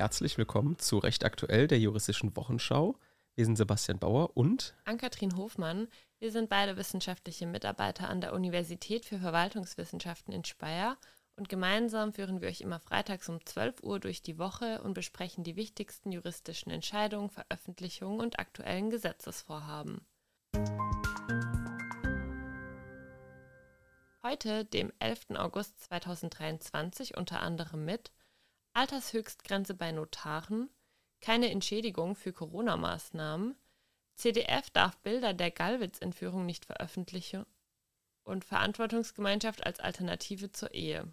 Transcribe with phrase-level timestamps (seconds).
[0.00, 2.96] Herzlich willkommen zu Recht Aktuell, der juristischen Wochenschau.
[3.34, 5.88] Wir sind Sebastian Bauer und Ann-Kathrin Hofmann.
[6.18, 10.96] Wir sind beide wissenschaftliche Mitarbeiter an der Universität für Verwaltungswissenschaften in Speyer
[11.36, 15.44] und gemeinsam führen wir euch immer freitags um 12 Uhr durch die Woche und besprechen
[15.44, 20.06] die wichtigsten juristischen Entscheidungen, Veröffentlichungen und aktuellen Gesetzesvorhaben.
[24.22, 25.32] Heute, dem 11.
[25.36, 28.10] August 2023, unter anderem mit
[28.72, 30.70] Altershöchstgrenze bei Notaren,
[31.20, 33.56] keine Entschädigung für Corona-Maßnahmen,
[34.14, 37.46] CDF darf Bilder der Gallwitz-Entführung nicht veröffentlichen
[38.22, 41.12] und Verantwortungsgemeinschaft als Alternative zur Ehe.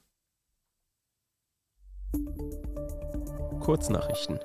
[3.61, 4.39] Kurznachrichten.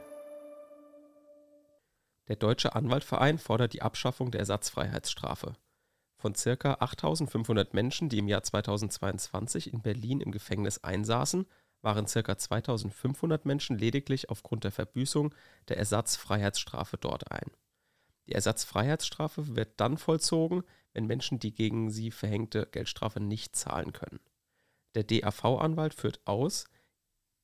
[2.29, 5.55] Der Deutsche Anwaltverein fordert die Abschaffung der Ersatzfreiheitsstrafe.
[6.16, 6.76] Von ca.
[6.79, 11.47] 8500 Menschen, die im Jahr 2022 in Berlin im Gefängnis einsaßen,
[11.83, 12.38] waren ca.
[12.38, 15.35] 2500 Menschen lediglich aufgrund der Verbüßung
[15.69, 17.51] der Ersatzfreiheitsstrafe dort ein.
[18.27, 24.21] Die Ersatzfreiheitsstrafe wird dann vollzogen, wenn Menschen die gegen sie verhängte Geldstrafe nicht zahlen können.
[24.95, 26.66] Der DAV-Anwalt führt aus,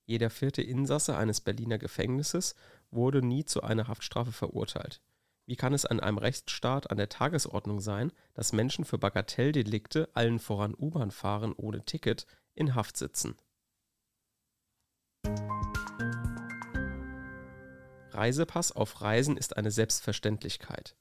[0.04, 2.54] jeder vierte Insasse eines Berliner Gefängnisses
[2.90, 5.02] wurde nie zu einer Haftstrafe verurteilt.
[5.44, 10.38] Wie kann es an einem Rechtsstaat an der Tagesordnung sein, dass Menschen für Bagatelldelikte, allen
[10.38, 13.36] voran U-Bahn fahren ohne Ticket, in Haft sitzen?
[18.18, 20.96] Reisepass auf Reisen ist eine Selbstverständlichkeit.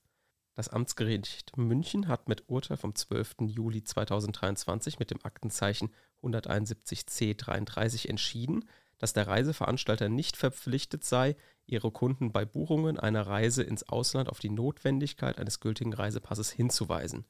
[0.54, 3.38] Das Amtsgericht München hat mit Urteil vom 12.
[3.48, 8.66] Juli 2023 mit dem Aktenzeichen 171c33 entschieden,
[9.00, 14.40] dass der Reiseveranstalter nicht verpflichtet sei, ihre Kunden bei Buchungen einer Reise ins Ausland auf
[14.40, 17.26] die Notwendigkeit eines gültigen Reisepasses hinzuweisen.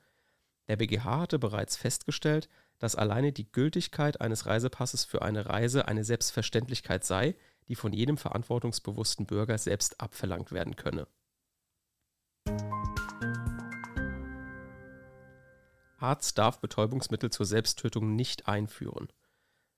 [0.68, 6.04] Der BGH hatte bereits festgestellt, dass alleine die Gültigkeit eines Reisepasses für eine Reise eine
[6.04, 7.36] Selbstverständlichkeit sei,
[7.68, 11.08] die von jedem verantwortungsbewussten Bürger selbst abverlangt werden könne.
[16.00, 19.08] Arzt darf Betäubungsmittel zur Selbsttötung nicht einführen.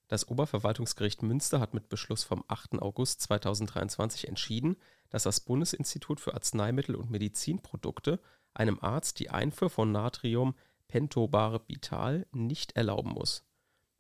[0.08, 2.82] Das Oberverwaltungsgericht Münster hat mit Beschluss vom 8.
[2.82, 4.76] August 2023 entschieden,
[5.10, 8.20] dass das Bundesinstitut für Arzneimittel und Medizinprodukte
[8.54, 13.49] einem Arzt die Einfuhr von Natriumpentobarbital nicht erlauben muss.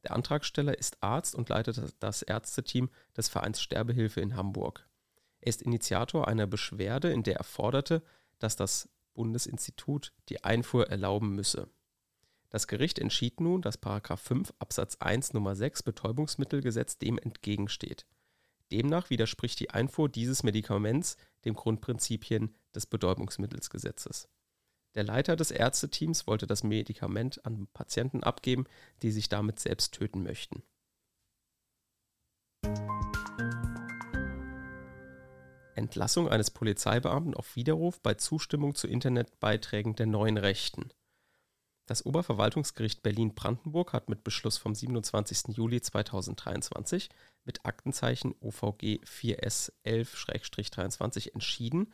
[0.03, 4.87] Der Antragsteller ist Arzt und leitet das Ärzteteam des Vereins Sterbehilfe in Hamburg.
[5.41, 8.03] Er ist Initiator einer Beschwerde, in der er forderte,
[8.39, 11.69] dass das Bundesinstitut die Einfuhr erlauben müsse
[12.49, 13.81] das Gericht entschied nun, dass§
[14.17, 15.55] 5 Absatz 1 Nr.
[15.55, 18.05] 6 Betäubungsmittelgesetz dem entgegensteht.
[18.71, 24.27] Demnach widerspricht die Einfuhr dieses Medikaments den Grundprinzipien des Betäubungsmittelsgesetzes.
[24.99, 28.65] Der Leiter des Ärzteteams wollte das Medikament an Patienten abgeben,
[29.01, 30.61] die sich damit selbst töten möchten.
[35.73, 40.89] Entlassung eines Polizeibeamten auf Widerruf bei Zustimmung zu Internetbeiträgen der neuen Rechten.
[41.85, 45.55] Das Oberverwaltungsgericht Berlin-Brandenburg hat mit Beschluss vom 27.
[45.55, 47.07] Juli 2023
[47.45, 51.93] mit Aktenzeichen OVG 4S11-23 entschieden,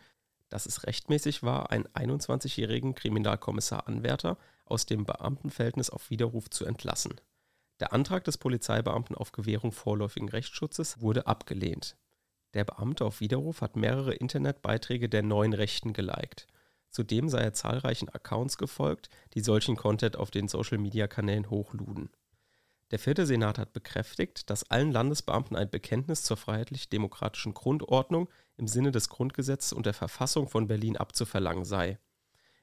[0.50, 7.20] dass es rechtmäßig war, einen 21-jährigen Kriminalkommissar Anwärter aus dem Beamtenverhältnis auf Widerruf zu entlassen.
[7.80, 11.98] Der Antrag des Polizeibeamten auf Gewährung vorläufigen Rechtsschutzes wurde abgelehnt.
[12.54, 16.48] Der Beamte auf Widerruf hat mehrere Internetbeiträge der neuen Rechten geliked.
[16.90, 22.10] Zudem sei er zahlreichen Accounts gefolgt, die solchen Content auf den Social-Media-Kanälen hochluden.
[22.92, 28.92] Der vierte Senat hat bekräftigt, dass allen Landesbeamten ein Bekenntnis zur freiheitlich-demokratischen Grundordnung im Sinne
[28.92, 32.00] des Grundgesetzes und der Verfassung von Berlin abzuverlangen sei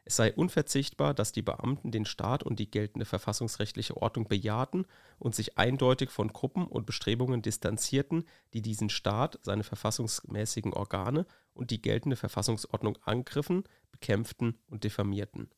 [0.05, 4.87] es sei unverzichtbar, dass die Beamten den Staat und die geltende verfassungsrechtliche Ordnung bejahten
[5.19, 11.25] und sich eindeutig von Gruppen und Bestrebungen distanzierten, die diesen Staat, seine verfassungsmäßigen Organe
[11.55, 13.63] und die geltende Verfassungsordnung angriffen,
[13.93, 15.51] bekämpften und diffamierten.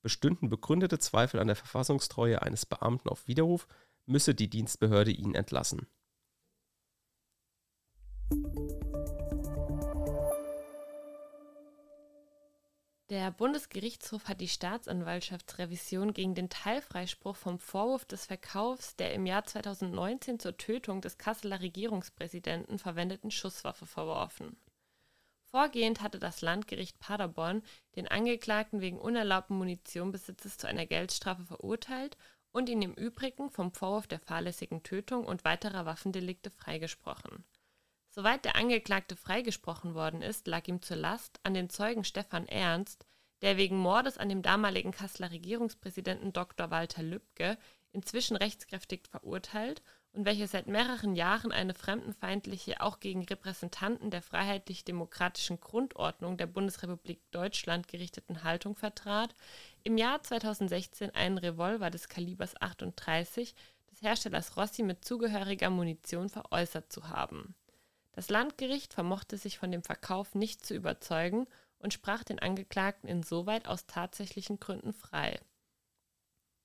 [0.00, 3.68] Bestünden begründete Zweifel an der Verfassungstreue eines Beamten auf Widerruf,
[4.06, 5.86] müsse die Dienstbehörde ihn entlassen
[13.12, 19.44] Der Bundesgerichtshof hat die Staatsanwaltschaftsrevision gegen den Teilfreispruch vom Vorwurf des Verkaufs der im Jahr
[19.44, 24.56] 2019 zur Tötung des Kasseler Regierungspräsidenten verwendeten Schusswaffe verworfen.
[25.44, 27.62] Vorgehend hatte das Landgericht Paderborn
[27.96, 32.16] den Angeklagten wegen unerlaubten Munitionbesitzes zu einer Geldstrafe verurteilt
[32.52, 37.44] und ihn im Übrigen vom Vorwurf der fahrlässigen Tötung und weiterer Waffendelikte freigesprochen
[38.14, 43.06] Soweit der Angeklagte freigesprochen worden ist, lag ihm zur Last, an den Zeugen Stefan Ernst,
[43.40, 46.70] der wegen Mordes an dem damaligen Kasseler Regierungspräsidenten Dr.
[46.70, 47.56] Walter Lübcke
[47.90, 49.82] inzwischen rechtskräftig verurteilt
[50.12, 57.22] und welche seit mehreren Jahren eine fremdenfeindliche, auch gegen Repräsentanten der freiheitlich-demokratischen Grundordnung der Bundesrepublik
[57.30, 59.34] Deutschland gerichteten Haltung vertrat,
[59.84, 63.54] im Jahr 2016 einen Revolver des Kalibers 38
[63.90, 67.54] des Herstellers Rossi mit zugehöriger Munition veräußert zu haben.
[68.12, 71.46] Das Landgericht vermochte sich von dem Verkauf nicht zu überzeugen
[71.78, 75.40] und sprach den Angeklagten insoweit aus tatsächlichen Gründen frei.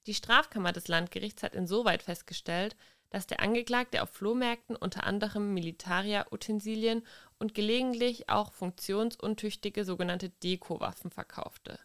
[0.05, 2.75] Die Strafkammer des Landgerichts hat insoweit festgestellt,
[3.09, 7.05] dass der Angeklagte auf Flohmärkten unter anderem Militaria-Utensilien
[7.39, 11.79] und gelegentlich auch funktionsuntüchtige sogenannte Deko-Waffen verkaufte.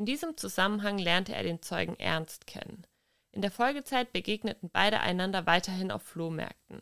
[0.00, 2.86] In diesem Zusammenhang lernte er den Zeugen Ernst kennen.
[3.32, 6.80] In der Folgezeit begegneten beide einander weiterhin auf Flohmärkten.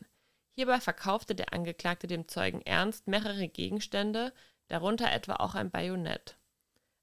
[0.55, 4.31] Hierbei verkaufte der Angeklagte dem Zeugen Ernst mehrere Gegenstände,
[4.69, 6.37] darunter etwa auch ein Bajonett.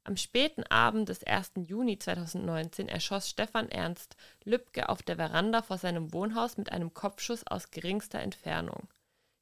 [0.05, 1.53] Am späten Abend des 1.
[1.57, 7.47] Juni 2019 erschoss Stefan Ernst Lübcke auf der Veranda vor seinem Wohnhaus mit einem Kopfschuss
[7.47, 8.89] aus geringster Entfernung.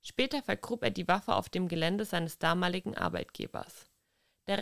[0.02, 3.86] Später vergrub er die Waffe auf dem Gelände seines damaligen Arbeitgebers.
[4.48, 4.58] Der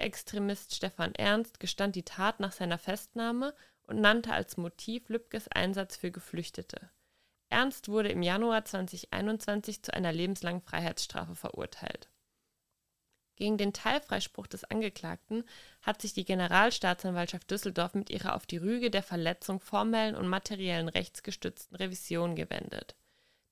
[0.00, 3.54] Rechtsextremist Stefan Ernst gestand die Tat nach seiner Festnahme
[3.84, 6.90] und nannte als Motiv Lübkes Einsatz für Geflüchtete.
[7.48, 12.08] Ernst wurde im Januar 2021 zu einer lebenslangen Freiheitsstrafe verurteilt.
[13.36, 15.44] Gegen den Teilfreispruch des Angeklagten
[15.82, 20.88] hat sich die Generalstaatsanwaltschaft Düsseldorf mit ihrer auf die Rüge der Verletzung formellen und materiellen
[20.88, 22.94] Rechts gestützten Revision gewendet.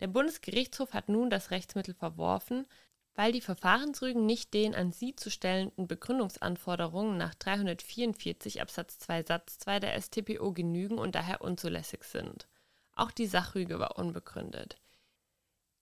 [0.00, 2.66] Der Bundesgerichtshof hat nun das Rechtsmittel verworfen,
[3.14, 9.58] weil die Verfahrensrügen nicht den an sie zu stellenden Begründungsanforderungen nach 344 Absatz 2 Satz
[9.58, 12.48] 2 der StPO genügen und daher unzulässig sind.
[12.94, 14.76] Auch die Sachrüge war unbegründet.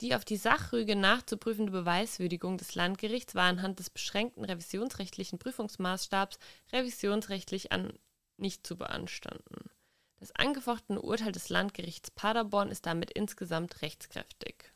[0.00, 6.38] Die auf die Sachrüge nachzuprüfende Beweiswürdigung des Landgerichts war anhand des beschränkten revisionsrechtlichen Prüfungsmaßstabs
[6.72, 7.92] revisionsrechtlich an
[8.38, 9.70] nicht zu beanstanden.
[10.18, 14.72] Das angefochtene Urteil des Landgerichts Paderborn ist damit insgesamt rechtskräftig.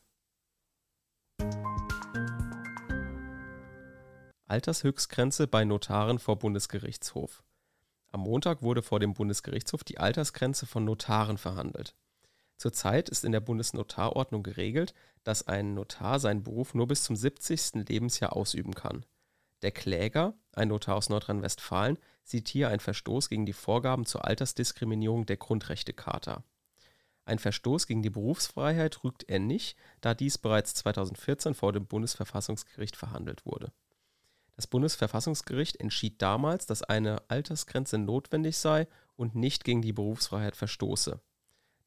[4.47, 7.43] Altershöchstgrenze bei Notaren vor Bundesgerichtshof.
[8.11, 11.95] Am Montag wurde vor dem Bundesgerichtshof die Altersgrenze von Notaren verhandelt.
[12.57, 14.93] Zurzeit ist in der Bundesnotarordnung geregelt,
[15.23, 17.87] dass ein Notar seinen Beruf nur bis zum 70.
[17.89, 19.03] Lebensjahr ausüben kann.
[19.63, 25.25] Der Kläger, ein Notar aus Nordrhein-Westfalen, sieht hier einen Verstoß gegen die Vorgaben zur Altersdiskriminierung
[25.25, 26.43] der Grundrechtecharta.
[27.25, 32.95] Ein Verstoß gegen die Berufsfreiheit rügt er nicht, da dies bereits 2014 vor dem Bundesverfassungsgericht
[32.95, 33.71] verhandelt wurde.
[34.55, 41.19] Das Bundesverfassungsgericht entschied damals, dass eine Altersgrenze notwendig sei und nicht gegen die Berufsfreiheit verstoße.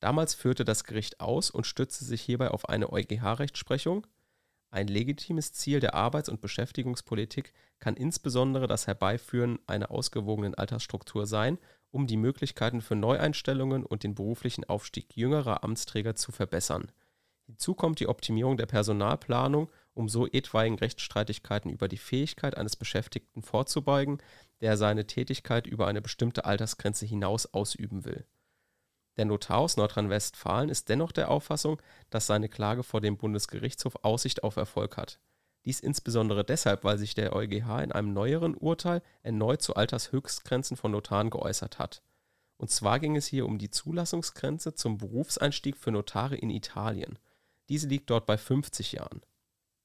[0.00, 4.06] Damals führte das Gericht aus und stützte sich hierbei auf eine EuGH-Rechtsprechung.
[4.70, 11.58] Ein legitimes Ziel der Arbeits- und Beschäftigungspolitik kann insbesondere das Herbeiführen einer ausgewogenen Altersstruktur sein,
[11.90, 16.92] um die Möglichkeiten für Neueinstellungen und den beruflichen Aufstieg jüngerer Amtsträger zu verbessern.
[17.46, 23.42] Hinzu kommt die Optimierung der Personalplanung, um so etwaigen Rechtsstreitigkeiten über die Fähigkeit eines Beschäftigten
[23.42, 24.22] vorzubeugen,
[24.60, 28.24] der seine Tätigkeit über eine bestimmte Altersgrenze hinaus ausüben will
[29.18, 34.44] der Notar aus Nordrhein-Westfalen ist dennoch der Auffassung, dass seine Klage vor dem Bundesgerichtshof Aussicht
[34.44, 35.18] auf Erfolg hat.
[35.64, 40.92] Dies insbesondere deshalb, weil sich der EuGH in einem neueren Urteil erneut zu Altershöchstgrenzen von
[40.92, 42.00] Notaren geäußert hat.
[42.58, 47.18] Und zwar ging es hier um die Zulassungsgrenze zum Berufseinstieg für Notare in Italien.
[47.68, 49.20] Diese liegt dort bei 50 Jahren.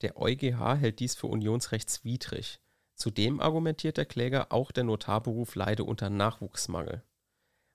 [0.04, 2.60] Der EuGH hält dies für unionsrechtswidrig.
[2.94, 7.04] Zudem argumentiert der Kläger, auch der Notarberuf leide unter Nachwuchsmangel.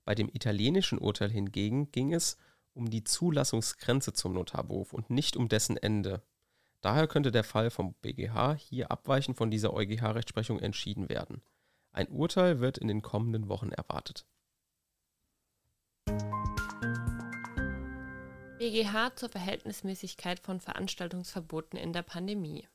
[0.04, 2.36] Bei dem italienischen Urteil hingegen ging es
[2.74, 6.22] um die Zulassungsgrenze zum Notarberuf und nicht um dessen Ende.
[6.82, 11.42] Daher könnte der Fall vom BGH hier abweichend von dieser EuGH-Rechtsprechung entschieden werden.
[11.92, 14.26] Ein Urteil wird in den kommenden Wochen erwartet.
[18.68, 22.68] BGH zur Verhältnismäßigkeit von Veranstaltungsverboten in der Pandemie.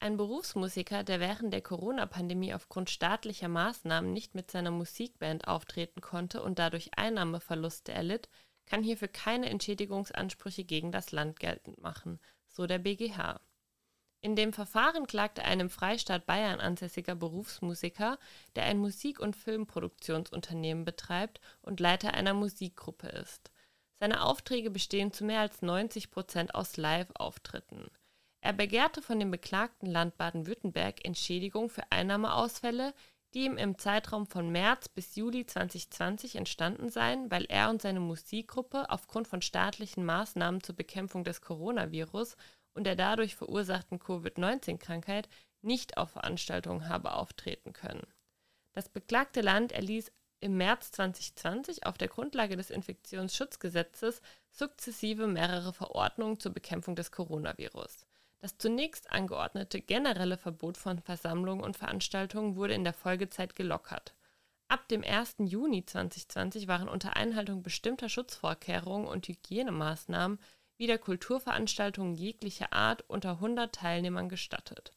[0.00, 6.42] Ein Berufsmusiker, der während der Corona-Pandemie aufgrund staatlicher Maßnahmen nicht mit seiner Musikband auftreten konnte
[6.42, 8.30] und dadurch Einnahmeverluste erlitt,
[8.64, 13.38] kann hierfür keine Entschädigungsansprüche gegen das Land geltend machen, so der BGH.
[14.22, 18.18] In dem Verfahren klagte ein im Freistaat Bayern ansässiger Berufsmusiker,
[18.56, 23.50] der ein Musik- und Filmproduktionsunternehmen betreibt und Leiter einer Musikgruppe ist.
[24.00, 27.90] Seine Aufträge bestehen zu mehr als 90 Prozent aus Live-Auftritten.
[28.40, 32.94] Er begehrte von dem beklagten Land Baden-Württemberg Entschädigung für Einnahmeausfälle,
[33.34, 38.00] die ihm im Zeitraum von März bis Juli 2020 entstanden seien, weil er und seine
[38.00, 42.36] Musikgruppe aufgrund von staatlichen Maßnahmen zur Bekämpfung des Coronavirus
[42.74, 45.28] und der dadurch verursachten Covid-19-Krankheit
[45.60, 48.06] nicht auf Veranstaltungen habe auftreten können.
[48.72, 56.38] Das beklagte Land erließ im März 2020 auf der Grundlage des Infektionsschutzgesetzes sukzessive mehrere Verordnungen
[56.38, 58.06] zur Bekämpfung des Coronavirus.
[58.40, 64.14] Das zunächst angeordnete generelle Verbot von Versammlungen und Veranstaltungen wurde in der Folgezeit gelockert.
[64.68, 65.36] Ab dem 1.
[65.38, 70.38] Juni 2020 waren unter Einhaltung bestimmter Schutzvorkehrungen und Hygienemaßnahmen
[70.76, 74.92] wieder Kulturveranstaltungen jeglicher Art unter 100 Teilnehmern gestattet.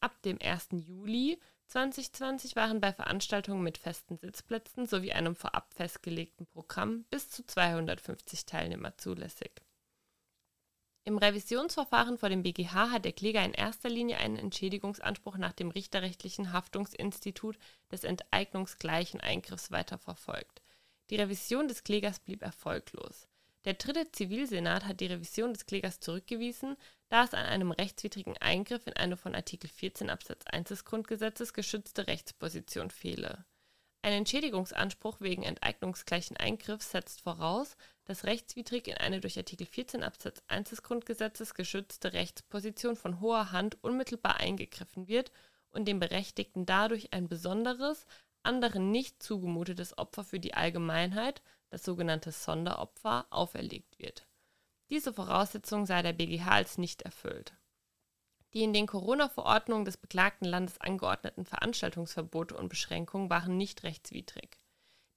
[0.00, 0.68] Ab dem 1.
[0.72, 7.44] Juli 2020 waren bei Veranstaltungen mit festen Sitzplätzen sowie einem vorab festgelegten Programm bis zu
[7.44, 9.52] 250 Teilnehmer zulässig.
[11.04, 15.70] Im Revisionsverfahren vor dem BGH hat der Kläger in erster Linie einen Entschädigungsanspruch nach dem
[15.70, 17.58] richterrechtlichen Haftungsinstitut
[17.90, 20.62] des enteignungsgleichen Eingriffs weiterverfolgt.
[21.10, 23.26] Die Revision des Klägers blieb erfolglos.
[23.64, 26.76] Der dritte Zivilsenat hat die Revision des Klägers zurückgewiesen,
[27.08, 31.54] da es an einem rechtswidrigen Eingriff in eine von Artikel 14 Absatz 1 des Grundgesetzes
[31.54, 33.44] geschützte Rechtsposition fehle.
[34.02, 40.42] Ein Entschädigungsanspruch wegen enteignungsgleichen Eingriffs setzt voraus, dass rechtswidrig in eine durch Artikel 14 Absatz
[40.48, 45.32] 1 des Grundgesetzes geschützte Rechtsposition von hoher Hand unmittelbar eingegriffen wird
[45.70, 48.06] und dem Berechtigten dadurch ein besonderes,
[48.42, 54.27] anderen nicht zugemutetes Opfer für die Allgemeinheit, das sogenannte Sonderopfer, auferlegt wird.
[54.90, 57.54] Diese Voraussetzung sei der BGH als nicht erfüllt.
[58.54, 64.58] Die in den Corona-Verordnungen des beklagten Landes angeordneten Veranstaltungsverbote und Beschränkungen waren nicht rechtswidrig.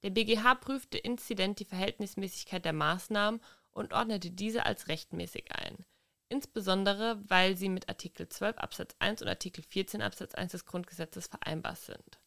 [0.02, 5.86] Der BGH prüfte inzident die Verhältnismäßigkeit der Maßnahmen und ordnete diese als rechtmäßig ein,
[6.28, 11.28] insbesondere weil sie mit Artikel 12 Absatz 1 und Artikel 14 Absatz 1 des Grundgesetzes
[11.28, 12.21] vereinbar sind.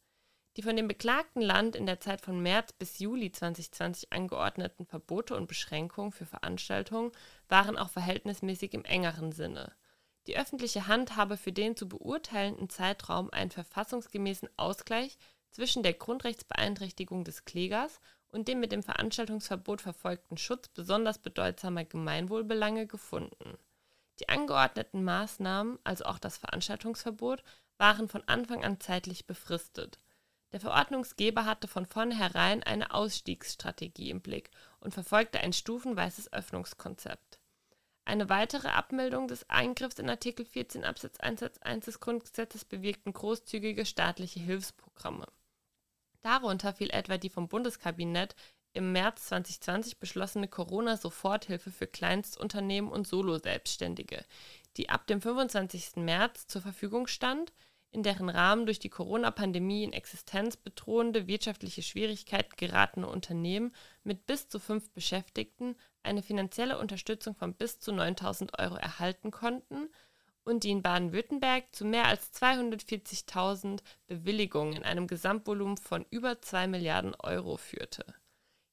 [0.57, 5.35] Die von dem beklagten Land in der Zeit von März bis Juli 2020 angeordneten Verbote
[5.35, 7.12] und Beschränkungen für Veranstaltungen
[7.50, 9.74] waren auch verhältnismäßig im engeren Sinne.
[10.27, 15.17] Die öffentliche Hand habe für den zu beurteilenden Zeitraum einen verfassungsgemäßen Ausgleich
[15.51, 22.88] zwischen der Grundrechtsbeeinträchtigung des Klägers und dem mit dem Veranstaltungsverbot verfolgten Schutz besonders bedeutsamer Gemeinwohlbelange
[22.88, 23.57] gefunden.
[24.19, 27.43] Die angeordneten Maßnahmen, also auch das Veranstaltungsverbot,
[27.77, 30.00] waren von Anfang an zeitlich befristet.
[30.52, 37.40] Der Verordnungsgeber hatte von vornherein eine Ausstiegsstrategie im Blick und verfolgte ein stufenweises Öffnungskonzept.
[38.06, 43.14] Eine weitere Abmeldung des Eingriffs in Artikel 14 Absatz 1 Satz 1 des Grundgesetzes bewirkten
[43.14, 45.25] großzügige staatliche Hilfsprogramme.
[46.22, 48.36] Darunter fiel etwa die vom Bundeskabinett
[48.74, 54.24] im März 2020 beschlossene Corona-Soforthilfe für Kleinstunternehmen und Solo-Selbstständige,
[54.78, 55.98] die ab dem 25.
[55.98, 57.52] März zur Verfügung stand–
[57.96, 63.74] in deren Rahmen durch die Corona-Pandemie in existenzbedrohende wirtschaftliche Schwierigkeiten geratene Unternehmen
[64.04, 69.90] mit bis zu fünf Beschäftigten eine finanzielle Unterstützung von bis zu 9000 Euro erhalten konnten
[70.44, 76.68] und die in Baden-Württemberg zu mehr als 240.000 Bewilligungen in einem Gesamtvolumen von über 2
[76.68, 78.06] Milliarden Euro führte.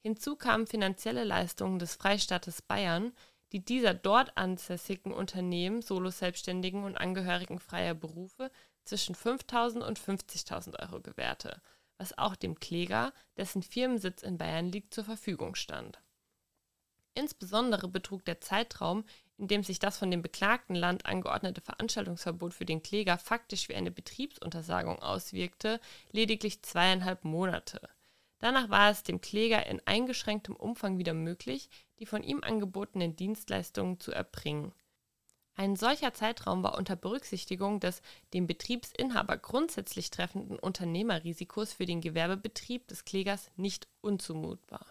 [0.02, 3.12] Hinzu kamen finanzielle Leistungen des Freistaates Bayern,
[3.52, 8.50] die dieser dort ansässigen Unternehmen, Solo-Selbstständigen und Angehörigen freier Berufe
[8.84, 11.60] zwischen 5.000 und 50.000 Euro gewährte,
[11.98, 16.00] was auch dem Kläger, dessen Firmensitz in Bayern liegt, zur Verfügung stand.
[17.14, 19.04] Insbesondere betrug der Zeitraum,
[19.36, 23.74] in dem sich das von dem beklagten Land angeordnete Veranstaltungsverbot für den Kläger faktisch wie
[23.74, 27.80] eine Betriebsuntersagung auswirkte, lediglich zweieinhalb Monate.
[28.38, 34.00] Danach war es dem Kläger in eingeschränktem Umfang wieder möglich, die von ihm angebotenen Dienstleistungen
[34.00, 34.72] zu erbringen.
[35.54, 38.00] Ein solcher Zeitraum war unter Berücksichtigung des
[38.32, 44.86] dem Betriebsinhaber grundsätzlich treffenden Unternehmerrisikos für den Gewerbebetrieb des Klägers nicht unzumutbar.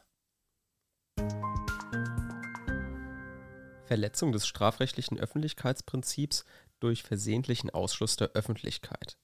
[3.86, 6.46] Verletzung des strafrechtlichen Öffentlichkeitsprinzips
[6.80, 9.18] durch versehentlichen Ausschluss der Öffentlichkeit.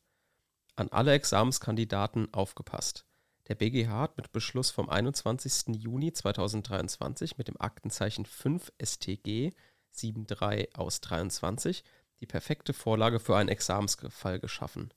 [0.75, 3.05] An alle Examenskandidaten aufgepasst.
[3.47, 5.75] Der BGH hat mit Beschluss vom 21.
[5.77, 9.53] Juni 2023 mit dem Aktenzeichen 5 StG
[9.97, 11.83] 7.3 aus 23
[12.19, 14.93] die perfekte Vorlage für einen Examensfall geschaffen.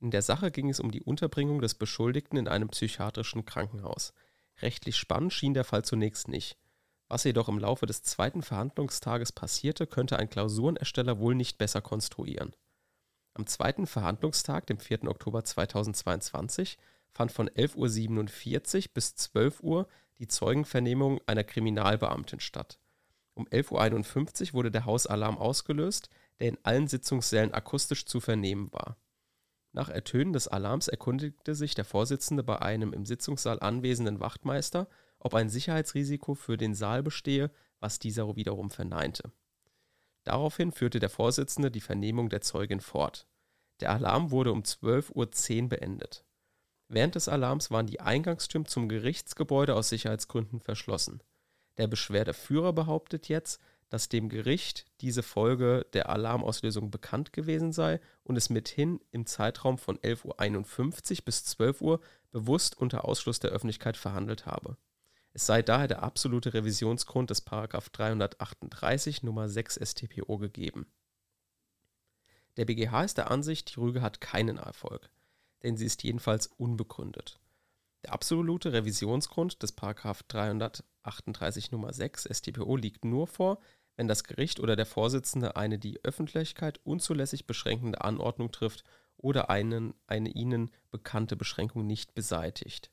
[0.00, 4.14] In der Sache ging es um die Unterbringung des Beschuldigten in einem psychiatrischen Krankenhaus.
[4.62, 6.56] Rechtlich spannend schien der Fall zunächst nicht.
[7.08, 12.54] Was jedoch im Laufe des zweiten Verhandlungstages passierte, könnte ein Klausurenersteller wohl nicht besser konstruieren.
[13.34, 15.04] Am zweiten Verhandlungstag, dem 4.
[15.04, 16.78] Oktober 2022,
[17.10, 22.78] fand von 11.47 Uhr bis 12 Uhr die Zeugenvernehmung einer Kriminalbeamtin statt.
[23.38, 28.96] Um 11.51 Uhr wurde der Hausalarm ausgelöst, der in allen Sitzungssälen akustisch zu vernehmen war.
[29.72, 34.88] Nach Ertönen des Alarms erkundigte sich der Vorsitzende bei einem im Sitzungssaal anwesenden Wachtmeister,
[35.20, 39.30] ob ein Sicherheitsrisiko für den Saal bestehe, was dieser wiederum verneinte.
[40.24, 43.28] Daraufhin führte der Vorsitzende die Vernehmung der Zeugin fort.
[43.78, 46.24] Der Alarm wurde um 12.10 Uhr beendet.
[46.88, 51.22] Während des Alarms waren die Eingangstüren zum Gerichtsgebäude aus Sicherheitsgründen verschlossen.
[51.78, 58.36] Der Beschwerdeführer behauptet jetzt, dass dem Gericht diese Folge der Alarmauslösung bekannt gewesen sei und
[58.36, 63.96] es mithin im Zeitraum von 11.51 Uhr bis 12 Uhr bewusst unter Ausschluss der Öffentlichkeit
[63.96, 64.76] verhandelt habe.
[65.32, 70.86] Es sei daher der absolute Revisionsgrund des 338 Nummer 6 StPO gegeben.
[72.56, 75.10] Der BGH ist der Ansicht, die Rüge hat keinen Erfolg,
[75.62, 77.40] denn sie ist jedenfalls unbegründet.
[78.04, 83.60] Der absolute Revisionsgrund des 338 Nummer 6 StPO liegt nur vor,
[83.96, 88.84] wenn das Gericht oder der Vorsitzende eine die Öffentlichkeit unzulässig beschränkende Anordnung trifft
[89.16, 92.90] oder einen, eine ihnen bekannte Beschränkung nicht beseitigt.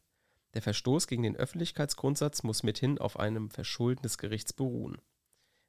[0.55, 4.97] Der Verstoß gegen den Öffentlichkeitsgrundsatz muss mithin auf einem Verschulden des Gerichts beruhen.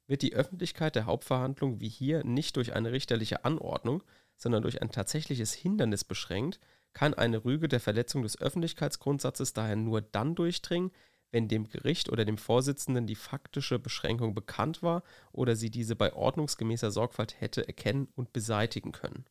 [0.07, 4.01] Wird die Öffentlichkeit der Hauptverhandlung wie hier nicht durch eine richterliche Anordnung,
[4.35, 6.59] sondern durch ein tatsächliches Hindernis beschränkt,
[6.97, 10.91] kann eine Rüge der Verletzung des Öffentlichkeitsgrundsatzes daher nur dann durchdringen,
[11.29, 16.11] wenn dem Gericht oder dem Vorsitzenden die faktische Beschränkung bekannt war oder sie diese bei
[16.11, 19.25] ordnungsgemäßer Sorgfalt hätte erkennen und beseitigen können.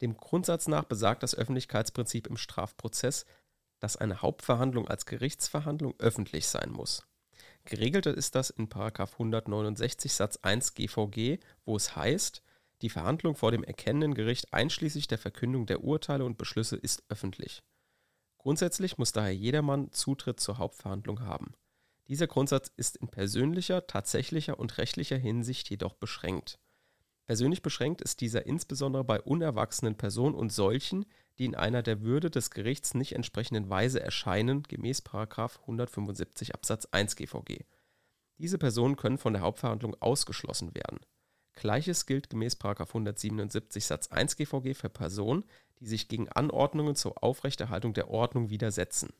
[0.00, 3.26] Dem Grundsatz nach besagt das Öffentlichkeitsprinzip im Strafprozess,
[3.80, 7.02] dass eine Hauptverhandlung als Gerichtsverhandlung öffentlich sein muss.
[7.64, 12.44] Geregelt ist das in 169 Satz 1 GVG, wo es heißt,
[12.82, 17.62] die Verhandlung vor dem erkennenden Gericht einschließlich der Verkündung der Urteile und Beschlüsse ist öffentlich.
[18.38, 21.52] Grundsätzlich muss daher jedermann Zutritt zur Hauptverhandlung haben.
[22.08, 26.58] Dieser Grundsatz ist in persönlicher, tatsächlicher und rechtlicher Hinsicht jedoch beschränkt.
[27.26, 31.06] Persönlich beschränkt ist dieser insbesondere bei unerwachsenen Personen und solchen,
[31.38, 37.14] die in einer der Würde des Gerichts nicht entsprechenden Weise erscheinen, gemäß 175 Absatz 1
[37.14, 37.66] GVG.
[38.38, 40.98] Diese Personen können von der Hauptverhandlung ausgeschlossen werden.
[41.54, 45.44] Gleiches gilt gemäß 177 Satz 1 GVG für Personen,
[45.80, 49.10] die sich gegen Anordnungen zur Aufrechterhaltung der Ordnung widersetzen.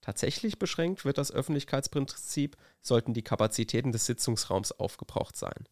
[0.00, 5.68] Tatsächlich beschränkt wird das Öffentlichkeitsprinzip, sollten die Kapazitäten des Sitzungsraums aufgebraucht sein.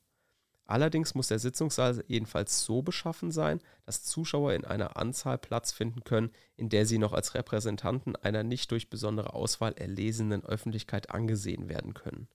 [0.71, 6.05] Allerdings muss der Sitzungssaal jedenfalls so beschaffen sein, dass Zuschauer in einer Anzahl Platz finden
[6.05, 11.69] können, in der sie noch als Repräsentanten einer nicht durch besondere Auswahl erlesenen Öffentlichkeit angesehen
[11.69, 12.29] werden können.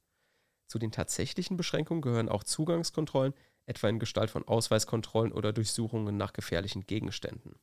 [0.67, 3.33] Zu den tatsächlichen Beschränkungen gehören auch Zugangskontrollen,
[3.65, 7.59] etwa in Gestalt von Ausweiskontrollen oder Durchsuchungen nach gefährlichen Gegenständen.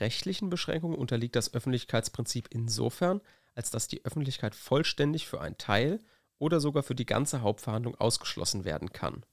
[0.00, 3.20] Rechtlichen Beschränkungen unterliegt das Öffentlichkeitsprinzip insofern,
[3.54, 6.00] als dass die Öffentlichkeit vollständig für einen Teil
[6.38, 9.24] oder sogar für die ganze Hauptverhandlung ausgeschlossen werden kann.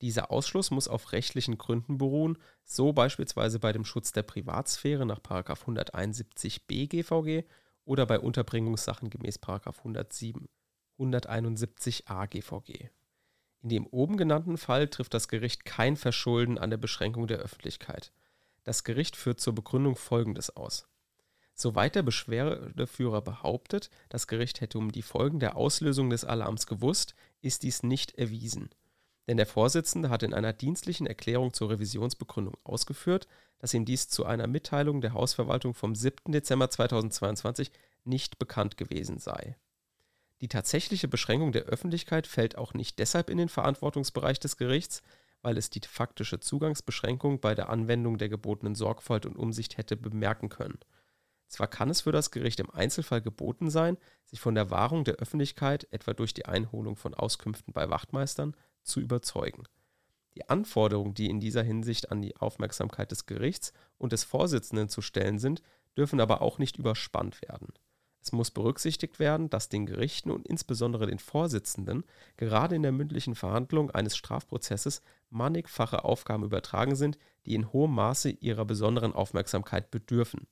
[0.00, 5.20] Dieser Ausschluss muss auf rechtlichen Gründen beruhen, so beispielsweise bei dem Schutz der Privatsphäre nach
[5.20, 7.46] 171b GVG
[7.84, 10.46] oder bei Unterbringungssachen gemäß 107,
[10.98, 12.90] 171a GVG.
[13.62, 18.12] In dem oben genannten Fall trifft das Gericht kein Verschulden an der Beschränkung der Öffentlichkeit.
[18.62, 20.86] Das Gericht führt zur Begründung Folgendes aus.
[21.54, 27.14] Soweit der Beschwerdeführer behauptet, das Gericht hätte um die Folgen der Auslösung des Alarms gewusst,
[27.40, 28.70] ist dies nicht erwiesen.
[29.28, 33.28] Denn der Vorsitzende hat in einer dienstlichen Erklärung zur Revisionsbegründung ausgeführt,
[33.58, 36.32] dass ihm dies zu einer Mitteilung der Hausverwaltung vom 7.
[36.32, 37.70] Dezember 2022
[38.04, 39.56] nicht bekannt gewesen sei.
[40.44, 45.02] Die tatsächliche Beschränkung der Öffentlichkeit fällt auch nicht deshalb in den Verantwortungsbereich des Gerichts,
[45.40, 50.50] weil es die faktische Zugangsbeschränkung bei der Anwendung der gebotenen Sorgfalt und Umsicht hätte bemerken
[50.50, 50.78] können.
[51.48, 55.14] Zwar kann es für das Gericht im Einzelfall geboten sein, sich von der Wahrung der
[55.14, 59.62] Öffentlichkeit, etwa durch die Einholung von Auskünften bei Wachtmeistern, zu überzeugen.
[60.34, 65.00] Die Anforderungen, die in dieser Hinsicht an die Aufmerksamkeit des Gerichts und des Vorsitzenden zu
[65.00, 65.62] stellen sind,
[65.96, 67.72] dürfen aber auch nicht überspannt werden.
[68.24, 72.04] Es muss berücksichtigt werden, dass den Gerichten und insbesondere den Vorsitzenden
[72.38, 78.30] gerade in der mündlichen Verhandlung eines Strafprozesses mannigfache Aufgaben übertragen sind, die in hohem Maße
[78.30, 80.46] ihrer besonderen Aufmerksamkeit bedürfen.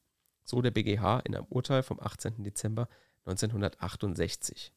[0.45, 2.45] So der BGH in einem Urteil vom 18.
[2.45, 2.91] Dezember
[3.25, 4.75] 1968.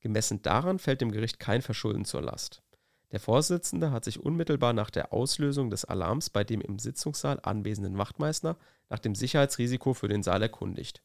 [0.00, 2.62] Gemessen daran fällt dem Gericht kein Verschulden zur Last.
[3.10, 7.98] Der Vorsitzende hat sich unmittelbar nach der Auslösung des Alarms bei dem im Sitzungssaal anwesenden
[7.98, 8.56] Wachtmeister
[8.88, 11.02] nach dem Sicherheitsrisiko für den Saal erkundigt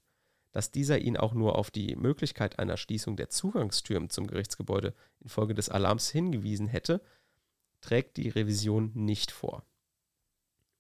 [0.54, 5.56] dass dieser ihn auch nur auf die Möglichkeit einer Schließung der Zugangstüren zum Gerichtsgebäude infolge
[5.56, 7.02] des Alarms hingewiesen hätte,
[7.82, 9.66] trägt die Revision nicht vor.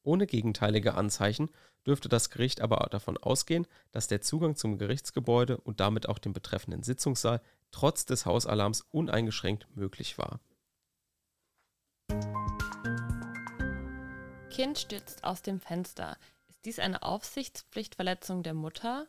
[0.03, 1.49] Ohne gegenteilige Anzeichen
[1.85, 6.33] dürfte das Gericht aber davon ausgehen, dass der Zugang zum Gerichtsgebäude und damit auch dem
[6.33, 10.39] betreffenden Sitzungssaal trotz des Hausalarms uneingeschränkt möglich war.
[14.49, 16.17] Kind stürzt aus dem Fenster.
[16.47, 19.07] Ist dies eine Aufsichtspflichtverletzung der Mutter?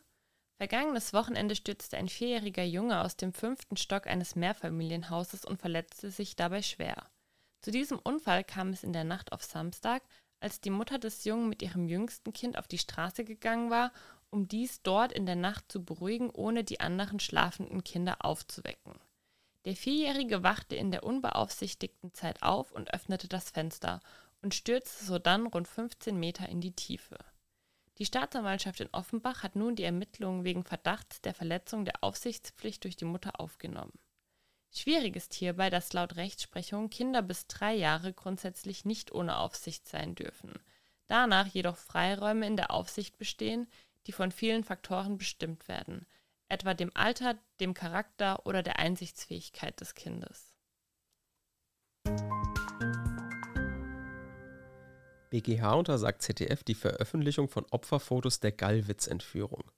[0.57, 6.37] Vergangenes Wochenende stürzte ein vierjähriger Junge aus dem fünften Stock eines Mehrfamilienhauses und verletzte sich
[6.37, 7.03] dabei schwer.
[7.61, 10.03] Zu diesem Unfall kam es in der Nacht auf Samstag,
[10.39, 13.91] als die Mutter des Jungen mit ihrem jüngsten Kind auf die Straße gegangen war,
[14.29, 18.93] um dies dort in der Nacht zu beruhigen, ohne die anderen schlafenden Kinder aufzuwecken.
[19.65, 23.99] Der Vierjährige wachte in der unbeaufsichtigten Zeit auf und öffnete das Fenster
[24.41, 27.17] und stürzte sodann rund 15 Meter in die Tiefe.
[27.97, 32.97] Die Staatsanwaltschaft in Offenbach hat nun die Ermittlungen wegen Verdachts der Verletzung der Aufsichtspflicht durch
[32.97, 33.97] die Mutter aufgenommen.
[34.71, 40.15] Schwierig ist hierbei, dass laut Rechtsprechung Kinder bis drei Jahre grundsätzlich nicht ohne Aufsicht sein
[40.15, 40.53] dürfen,
[41.07, 43.67] danach jedoch Freiräume in der Aufsicht bestehen,
[44.07, 46.05] die von vielen Faktoren bestimmt werden,
[46.49, 50.53] etwa dem Alter, dem Charakter oder der Einsichtsfähigkeit des Kindes.
[55.35, 59.69] BGH untersagt ZDF die Veröffentlichung von Opferfotos der Gallwitz-Entführung.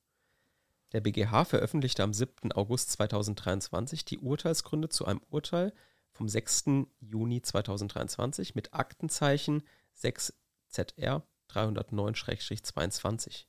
[0.91, 2.51] Der BGH veröffentlichte am 7.
[2.51, 5.73] August 2023 die Urteilsgründe zu einem Urteil
[6.11, 6.65] vom 6.
[6.99, 10.35] Juni 2023 mit Aktenzeichen 6
[10.67, 13.45] ZR 309-22.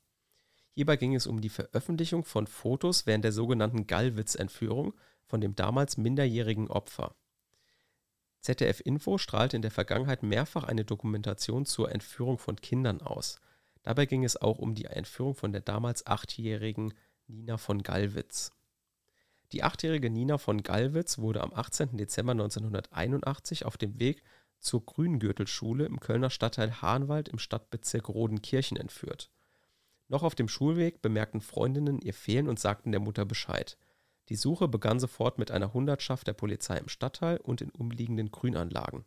[0.70, 4.94] Hierbei ging es um die Veröffentlichung von Fotos während der sogenannten Gallwitz-Entführung
[5.26, 7.14] von dem damals minderjährigen Opfer.
[8.40, 13.40] ZDF Info strahlte in der Vergangenheit mehrfach eine Dokumentation zur Entführung von Kindern aus.
[13.83, 16.94] Dabei ging es auch um die Entführung von der damals achtjährigen
[17.27, 18.53] Nina von Gallwitz.
[19.53, 21.96] Die achtjährige Nina von Gallwitz wurde am 18.
[21.96, 24.22] Dezember 1981 auf dem Weg
[24.59, 29.31] zur Grüngürtelschule im Kölner Stadtteil Hahnwald im Stadtbezirk Rodenkirchen entführt.
[30.09, 33.79] Noch auf dem Schulweg bemerkten Freundinnen ihr Fehlen und sagten der Mutter Bescheid.
[34.28, 39.04] Die Suche begann sofort mit einer Hundertschaft der Polizei im Stadtteil und in umliegenden Grünanlagen.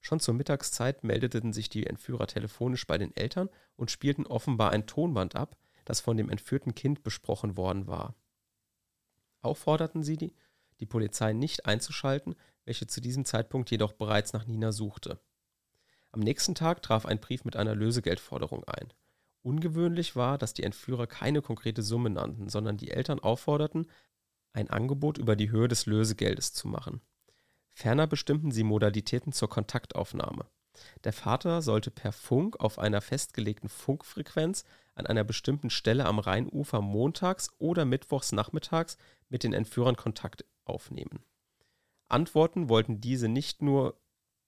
[0.00, 4.86] Schon zur Mittagszeit meldeten sich die Entführer telefonisch bei den Eltern und spielten offenbar ein
[4.86, 8.14] Tonband ab, das von dem entführten Kind besprochen worden war.
[9.40, 10.34] Auch forderten sie die,
[10.80, 15.20] die Polizei nicht einzuschalten, welche zu diesem Zeitpunkt jedoch bereits nach Nina suchte.
[16.12, 18.92] Am nächsten Tag traf ein Brief mit einer Lösegeldforderung ein.
[19.42, 23.86] Ungewöhnlich war, dass die Entführer keine konkrete Summe nannten, sondern die Eltern aufforderten,
[24.52, 27.00] ein Angebot über die Höhe des Lösegeldes zu machen.
[27.72, 30.46] Ferner bestimmten sie Modalitäten zur Kontaktaufnahme.
[31.04, 36.80] Der Vater sollte per Funk auf einer festgelegten Funkfrequenz an einer bestimmten Stelle am Rheinufer
[36.80, 38.96] montags oder mittwochs nachmittags
[39.28, 41.24] mit den Entführern Kontakt aufnehmen.
[42.08, 44.00] Antworten wollten diese nicht nur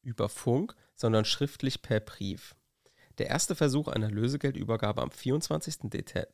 [0.03, 2.55] über Funk, sondern schriftlich per Brief.
[3.19, 5.91] Der erste Versuch einer Lösegeldübergabe am 24.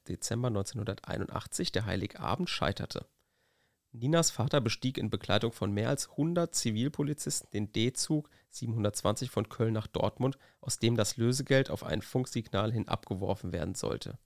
[0.08, 3.06] Dezember 1981, der Heiligabend, scheiterte.
[3.98, 9.72] Ninas Vater bestieg in Begleitung von mehr als 100 Zivilpolizisten den D-Zug 720 von Köln
[9.72, 14.18] nach Dortmund, aus dem das Lösegeld auf ein Funksignal hin abgeworfen werden sollte.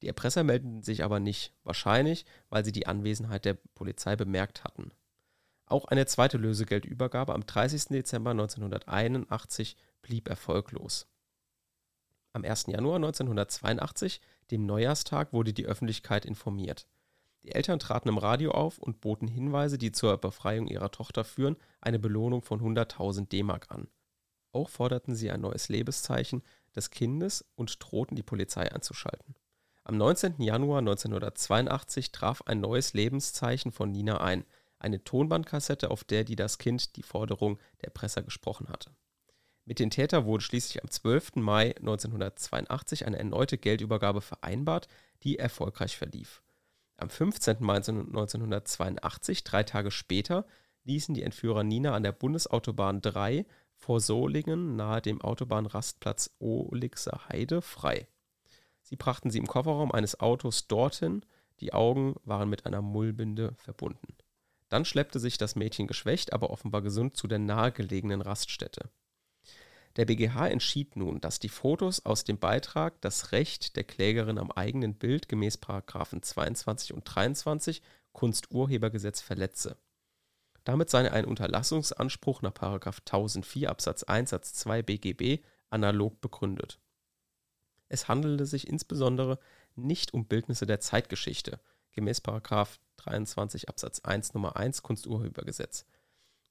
[0.00, 4.92] Die Erpresser meldeten sich aber nicht, wahrscheinlich, weil sie die Anwesenheit der Polizei bemerkt hatten.
[5.66, 7.88] Auch eine zweite Lösegeldübergabe am 30.
[7.88, 11.06] Dezember 1981 blieb erfolglos.
[12.32, 12.66] Am 1.
[12.68, 16.86] Januar 1982, dem Neujahrstag, wurde die Öffentlichkeit informiert.
[17.48, 21.56] Die Eltern traten im Radio auf und boten Hinweise, die zur Befreiung ihrer Tochter führen,
[21.80, 23.88] eine Belohnung von 100.000 D-Mark an.
[24.52, 26.42] Auch forderten sie ein neues Lebenszeichen
[26.76, 29.34] des Kindes und drohten die Polizei einzuschalten.
[29.82, 30.42] Am 19.
[30.42, 34.44] Januar 1982 traf ein neues Lebenszeichen von Nina ein,
[34.78, 38.90] eine Tonbandkassette, auf der die das Kind die Forderung der Presse gesprochen hatte.
[39.64, 41.36] Mit den Tätern wurde schließlich am 12.
[41.36, 44.86] Mai 1982 eine erneute Geldübergabe vereinbart,
[45.22, 46.42] die erfolgreich verlief.
[47.00, 47.58] Am 15.
[47.60, 50.44] Mai 1982, drei Tage später,
[50.82, 57.62] ließen die Entführer Nina an der Bundesautobahn 3 vor Solingen nahe dem Autobahnrastplatz Olixer Heide
[57.62, 58.08] frei.
[58.82, 61.24] Sie brachten sie im Kofferraum eines Autos dorthin,
[61.60, 64.16] die Augen waren mit einer Mullbinde verbunden.
[64.68, 68.90] Dann schleppte sich das Mädchen geschwächt, aber offenbar gesund zu der nahegelegenen Raststätte.
[69.98, 74.52] Der BGH entschied nun, dass die Fotos aus dem Beitrag das Recht der Klägerin am
[74.52, 75.58] eigenen Bild gemäß§
[76.22, 77.82] 22 und 23
[78.12, 79.76] Kunsturhebergesetz verletze.
[80.62, 82.52] Damit sei ein Unterlassungsanspruch nach§
[82.86, 86.78] 1004 Absatz 1 Satz 2 BGB analog begründet.
[87.88, 89.40] Es handelte sich insbesondere
[89.74, 91.58] nicht um Bildnisse der Zeitgeschichte
[91.90, 92.22] gemäß§
[92.98, 95.86] 23 Absatz 1 Nummer 1 Kunsturhebergesetz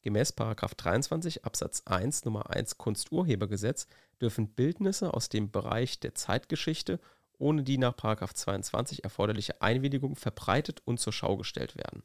[0.08, 0.38] Gemäß§
[0.78, 2.50] 23 Absatz 1 Nr.
[2.50, 3.88] 1 Kunsturhebergesetz
[4.22, 7.02] dürfen Bildnisse aus dem Bereich der Zeitgeschichte
[7.38, 7.93] ohne die nach§
[8.34, 12.04] 22 erforderliche Einwilligung verbreitet und zur Schau gestellt werden.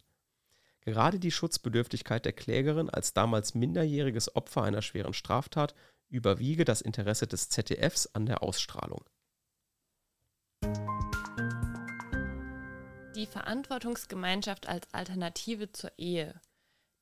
[0.81, 5.77] Gerade die Schutzbedürftigkeit der Klägerin als damals minderjähriges Opfer einer schweren Straftat
[6.09, 9.05] überwiege das Interesse des ZDFs an der Ausstrahlung.
[13.15, 16.41] Die Verantwortungsgemeinschaft als Alternative zur Ehe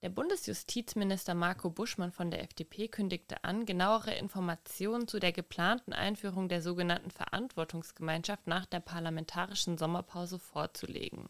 [0.03, 6.49] Der Bundesjustizminister Marco Buschmann von der FDP kündigte an, genauere Informationen zu der geplanten Einführung
[6.49, 11.29] der sogenannten Verantwortungsgemeinschaft nach der parlamentarischen Sommerpause vorzulegen.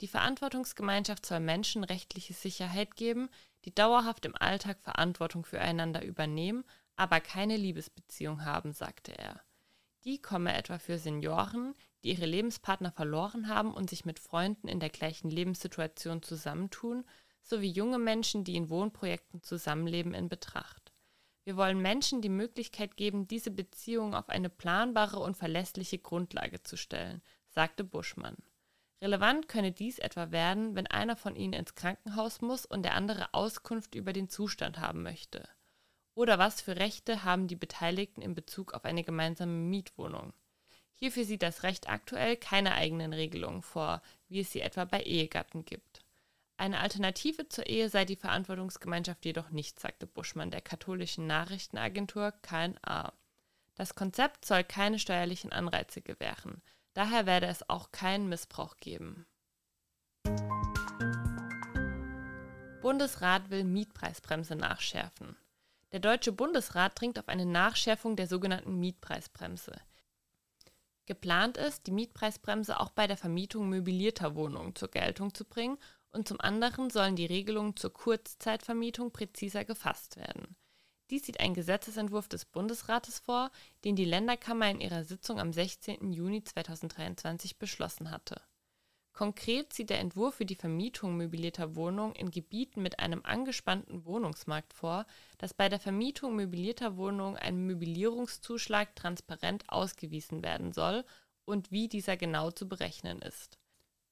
[0.00, 3.28] Die Verantwortungsgemeinschaft soll Menschen rechtliche Sicherheit geben,
[3.66, 6.64] die dauerhaft im Alltag Verantwortung füreinander übernehmen,
[6.96, 9.42] aber keine Liebesbeziehung haben, sagte er.
[10.04, 14.80] Die komme etwa für Senioren, die ihre Lebenspartner verloren haben und sich mit Freunden in
[14.80, 17.04] der gleichen Lebenssituation zusammentun,
[17.42, 20.92] sowie junge Menschen, die in Wohnprojekten zusammenleben, in Betracht.
[21.44, 26.76] Wir wollen Menschen die Möglichkeit geben, diese Beziehung auf eine planbare und verlässliche Grundlage zu
[26.76, 28.36] stellen, sagte Buschmann.
[29.00, 33.34] Relevant könne dies etwa werden, wenn einer von ihnen ins Krankenhaus muss und der andere
[33.34, 35.48] Auskunft über den Zustand haben möchte.
[36.14, 40.32] Oder was für Rechte haben die Beteiligten in Bezug auf eine gemeinsame Mietwohnung?
[40.94, 45.64] Hierfür sieht das Recht aktuell keine eigenen Regelungen vor, wie es sie etwa bei Ehegatten
[45.64, 46.01] gibt.
[46.62, 53.12] Eine Alternative zur Ehe sei die Verantwortungsgemeinschaft jedoch nicht, sagte Buschmann der katholischen Nachrichtenagentur KNA.
[53.74, 56.62] Das Konzept soll keine steuerlichen Anreize gewähren.
[56.94, 59.26] Daher werde es auch keinen Missbrauch geben.
[62.80, 65.36] Bundesrat will Mietpreisbremse nachschärfen.
[65.90, 69.72] Der Deutsche Bundesrat dringt auf eine Nachschärfung der sogenannten Mietpreisbremse.
[71.06, 75.76] Geplant ist, die Mietpreisbremse auch bei der Vermietung möblierter Wohnungen zur Geltung zu bringen
[76.12, 80.56] und zum anderen sollen die Regelungen zur Kurzzeitvermietung präziser gefasst werden.
[81.10, 83.50] Dies sieht ein Gesetzesentwurf des Bundesrates vor,
[83.84, 86.12] den die Länderkammer in ihrer Sitzung am 16.
[86.12, 88.40] Juni 2023 beschlossen hatte.
[89.12, 94.72] Konkret sieht der Entwurf für die Vermietung möblierter Wohnungen in Gebieten mit einem angespannten Wohnungsmarkt
[94.72, 95.04] vor,
[95.36, 101.04] dass bei der Vermietung möblierter Wohnungen ein Möblierungszuschlag transparent ausgewiesen werden soll
[101.44, 103.58] und wie dieser genau zu berechnen ist.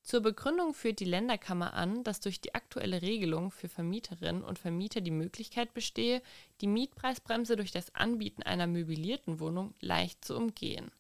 [0.03, 5.01] Zur Begründung führt die Länderkammer an, dass durch die aktuelle Regelung für Vermieterinnen und Vermieter
[5.01, 6.23] die Möglichkeit bestehe,
[6.61, 10.91] die Mietpreisbremse durch das Anbieten einer möblierten Wohnung leicht zu umgehen.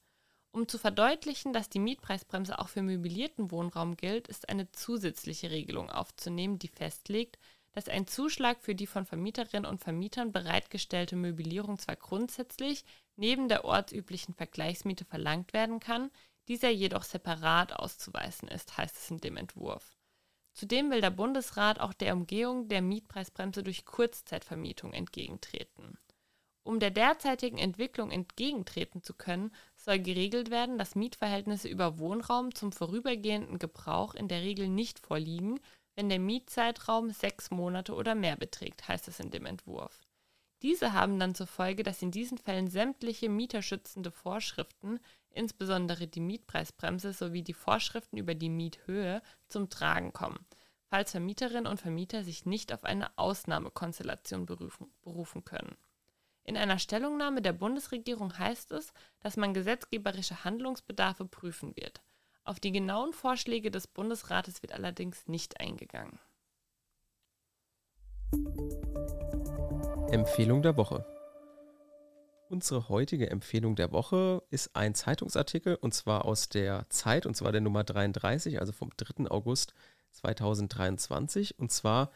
[0.52, 5.90] Um zu verdeutlichen, dass die Mietpreisbremse auch für möblierten Wohnraum gilt, ist eine zusätzliche Regelung
[5.90, 7.38] aufzunehmen, die festlegt,
[7.72, 12.84] dass ein Zuschlag für die von Vermieterinnen und Vermietern bereitgestellte Möblierung zwar grundsätzlich
[13.14, 16.10] neben der ortsüblichen Vergleichsmiete verlangt werden kann,
[16.50, 19.96] dieser jedoch separat auszuweisen ist, heißt es in dem Entwurf.
[20.52, 25.96] Zudem will der Bundesrat auch der Umgehung der Mietpreisbremse durch Kurzzeitvermietung entgegentreten.
[26.64, 32.72] Um der derzeitigen Entwicklung entgegentreten zu können, soll geregelt werden, dass Mietverhältnisse über Wohnraum zum
[32.72, 35.60] vorübergehenden Gebrauch in der Regel nicht vorliegen,
[35.94, 40.00] wenn der Mietzeitraum sechs Monate oder mehr beträgt, heißt es in dem Entwurf.
[40.62, 44.98] Diese haben dann zur Folge, dass in diesen Fällen sämtliche mieterschützende Vorschriften,
[45.32, 50.44] insbesondere die Mietpreisbremse sowie die Vorschriften über die Miethöhe, zum Tragen kommen,
[50.88, 55.76] falls Vermieterinnen und Vermieter sich nicht auf eine Ausnahmekonstellation berufen, berufen können.
[56.44, 62.02] In einer Stellungnahme der Bundesregierung heißt es, dass man gesetzgeberische Handlungsbedarfe prüfen wird.
[62.44, 66.18] Auf die genauen Vorschläge des Bundesrates wird allerdings nicht eingegangen.
[70.10, 71.04] Empfehlung der Woche.
[72.50, 77.52] Unsere heutige Empfehlung der Woche ist ein Zeitungsartikel und zwar aus der Zeit und zwar
[77.52, 79.30] der Nummer 33, also vom 3.
[79.30, 79.72] August
[80.10, 81.60] 2023.
[81.60, 82.10] Und zwar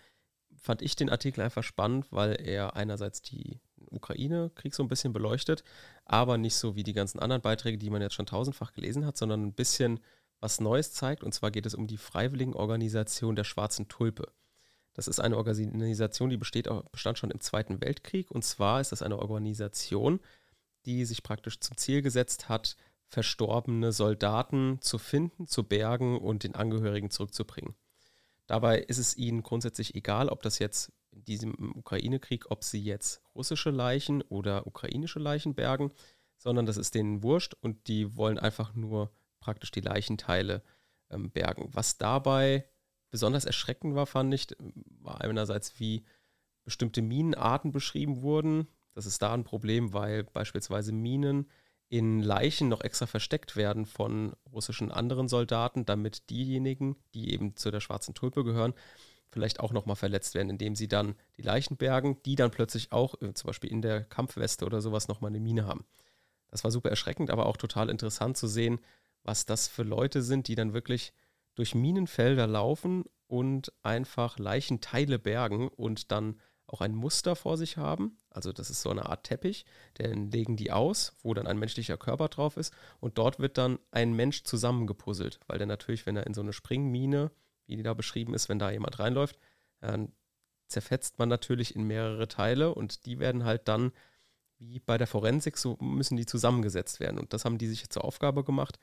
[0.57, 3.61] fand ich den Artikel einfach spannend, weil er einerseits die
[3.93, 5.63] Ukraine-Krieg so ein bisschen beleuchtet,
[6.05, 9.17] aber nicht so wie die ganzen anderen Beiträge, die man jetzt schon tausendfach gelesen hat,
[9.17, 10.01] sondern ein bisschen
[10.41, 11.23] was Neues zeigt.
[11.23, 14.33] Und zwar geht es um die Freiwilligenorganisation der Schwarzen Tulpe.
[14.95, 18.31] Das ist eine Organisation, die besteht, bestand schon im Zweiten Weltkrieg.
[18.31, 20.21] Und zwar ist das eine Organisation,
[20.87, 22.77] die sich praktisch zum Ziel gesetzt hat,
[23.09, 27.75] verstorbene Soldaten zu finden, zu bergen und den Angehörigen zurückzubringen.
[28.47, 33.23] Dabei ist es ihnen grundsätzlich egal, ob das jetzt in diesem Ukraine-Krieg, ob sie jetzt
[33.35, 35.93] russische Leichen oder ukrainische Leichen bergen,
[36.37, 40.63] sondern das ist denen wurscht und die wollen einfach nur praktisch die Leichenteile
[41.11, 41.71] ähm, bergen.
[41.73, 42.69] Was dabei
[43.15, 44.49] besonders erschreckend war, fand ich,
[45.01, 46.05] war einerseits, wie
[46.65, 48.67] bestimmte Minenarten beschrieben wurden.
[48.93, 51.49] Das ist da ein Problem, weil beispielsweise Minen
[51.89, 57.71] in Leichen noch extra versteckt werden von russischen anderen Soldaten, damit diejenigen, die eben zu
[57.71, 58.75] der schwarzen Tulpe gehören,
[59.31, 63.15] vielleicht auch nochmal verletzt werden, indem sie dann die Leichen bergen, die dann plötzlich auch
[63.23, 65.85] äh, zum Beispiel in der Kampfweste oder sowas nochmal eine Mine haben.
[66.49, 68.81] Das war super erschreckend, aber auch total interessant zu sehen,
[69.23, 71.13] was das für Leute sind, die dann wirklich
[71.55, 78.19] durch Minenfelder laufen und einfach Leichenteile bergen und dann auch ein Muster vor sich haben.
[78.31, 79.65] Also das ist so eine Art Teppich,
[79.99, 83.79] den legen die aus, wo dann ein menschlicher Körper drauf ist und dort wird dann
[83.91, 87.31] ein Mensch zusammengepuzzelt, weil der natürlich, wenn er in so eine Springmine,
[87.67, 89.39] wie die da beschrieben ist, wenn da jemand reinläuft,
[89.81, 90.13] dann
[90.67, 93.93] zerfetzt man natürlich in mehrere Teile und die werden halt dann,
[94.59, 97.19] wie bei der Forensik, so müssen die zusammengesetzt werden.
[97.19, 98.79] Und das haben die sich zur Aufgabe gemacht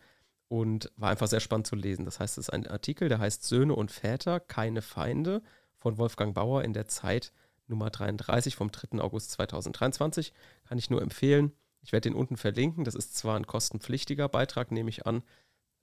[0.51, 2.03] und war einfach sehr spannend zu lesen.
[2.03, 5.41] Das heißt, es ist ein Artikel, der heißt Söhne und Väter, keine Feinde
[5.77, 7.31] von Wolfgang Bauer in der Zeit
[7.67, 8.99] Nummer 33 vom 3.
[8.99, 10.33] August 2023.
[10.65, 11.53] Kann ich nur empfehlen.
[11.79, 12.83] Ich werde den unten verlinken.
[12.83, 15.23] Das ist zwar ein kostenpflichtiger Beitrag, nehme ich an,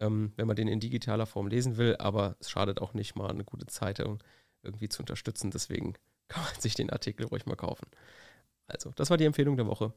[0.00, 3.30] ähm, wenn man den in digitaler Form lesen will, aber es schadet auch nicht mal
[3.30, 4.22] eine gute Zeitung
[4.62, 5.50] irgendwie zu unterstützen.
[5.50, 5.94] Deswegen
[6.28, 7.86] kann man sich den Artikel ruhig mal kaufen.
[8.66, 9.94] Also, das war die Empfehlung der Woche.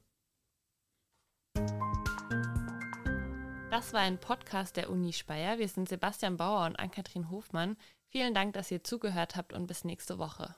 [3.81, 5.57] Das war ein Podcast der Uni Speyer.
[5.57, 7.77] Wir sind Sebastian Bauer und Ann-Kathrin Hofmann.
[8.09, 10.53] Vielen Dank, dass ihr zugehört habt und bis nächste Woche.